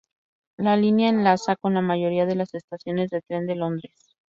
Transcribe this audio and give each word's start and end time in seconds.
La 0.57 0.75
línea 0.77 1.09
enlaza 1.09 1.55
con 1.57 1.75
la 1.75 1.81
mayoría 1.83 2.25
de 2.25 2.33
las 2.33 2.55
estaciones 2.55 3.11
de 3.11 3.21
tren 3.21 3.45
de 3.45 3.53
Londres. 3.53 4.15